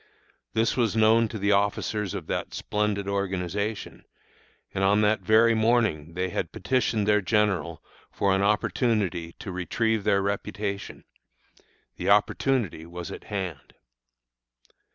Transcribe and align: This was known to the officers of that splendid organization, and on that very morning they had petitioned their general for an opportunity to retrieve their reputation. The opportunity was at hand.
This 0.53 0.75
was 0.75 0.95
known 0.95 1.27
to 1.27 1.37
the 1.37 1.51
officers 1.51 2.15
of 2.15 2.25
that 2.25 2.55
splendid 2.55 3.07
organization, 3.07 4.03
and 4.73 4.83
on 4.83 5.01
that 5.01 5.19
very 5.21 5.53
morning 5.53 6.15
they 6.15 6.29
had 6.29 6.51
petitioned 6.51 7.07
their 7.07 7.21
general 7.21 7.83
for 8.09 8.33
an 8.33 8.41
opportunity 8.41 9.33
to 9.33 9.51
retrieve 9.51 10.03
their 10.03 10.23
reputation. 10.23 11.03
The 11.97 12.09
opportunity 12.09 12.83
was 12.87 13.11
at 13.11 13.25
hand. 13.25 13.75